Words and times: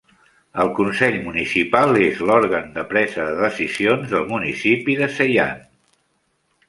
El 0.61 0.69
Consell 0.79 1.17
Municipal 1.25 1.93
és 2.05 2.23
l'òrgan 2.29 2.73
de 2.77 2.85
presa 2.95 3.27
de 3.29 3.35
decisions 3.43 4.09
del 4.15 4.27
municipi 4.33 4.97
de 5.03 5.11
Seyhan. 5.19 5.65